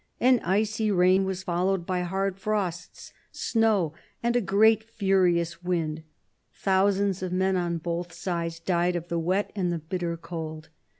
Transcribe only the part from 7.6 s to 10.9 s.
both sides, died of the wet and the bitter cold.